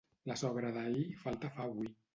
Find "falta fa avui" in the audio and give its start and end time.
1.27-1.95